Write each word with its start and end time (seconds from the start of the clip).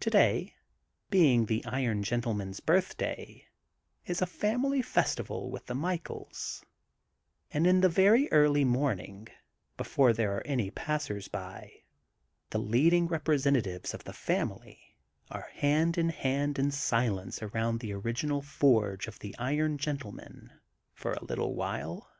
Today, 0.00 0.56
being 1.10 1.46
the 1.46 1.64
Iron 1.64 2.02
Gentleman 2.02 2.50
^s 2.50 2.66
birth 2.66 2.96
day, 2.96 3.46
is 4.04 4.20
a 4.20 4.26
family 4.26 4.82
festival 4.82 5.48
with 5.48 5.66
the 5.66 5.76
Michaels 5.76 6.64
and, 7.52 7.64
in 7.68 7.80
the 7.80 7.88
very 7.88 8.28
early 8.32 8.64
morning, 8.64 9.28
before 9.76 10.12
there 10.12 10.36
are 10.36 10.44
any 10.44 10.72
passers 10.72 11.28
by, 11.28 11.84
the 12.50 12.58
leading 12.58 13.06
representa 13.06 13.62
tives 13.62 13.94
of 13.94 14.02
the 14.02 14.12
family 14.12 14.96
are 15.30 15.48
hand 15.52 15.96
in 15.96 16.08
hand 16.08 16.58
in 16.58 16.72
silence 16.72 17.40
around 17.40 17.78
the 17.78 17.92
original 17.92 18.42
forge 18.42 19.06
of 19.06 19.20
the 19.20 19.36
Iron 19.38 19.78
Gentle 19.78 20.10
man, 20.10 20.50
for 20.94 21.12
a 21.12 21.22
little 21.24 21.54
while. 21.54 22.10